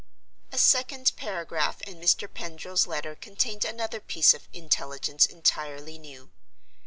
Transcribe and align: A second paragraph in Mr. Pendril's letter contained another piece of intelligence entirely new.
A 0.51 0.57
second 0.57 1.11
paragraph 1.15 1.79
in 1.83 1.97
Mr. 2.01 2.27
Pendril's 2.27 2.87
letter 2.87 3.13
contained 3.15 3.63
another 3.63 3.99
piece 3.99 4.33
of 4.33 4.47
intelligence 4.51 5.27
entirely 5.27 5.99
new. 5.99 6.31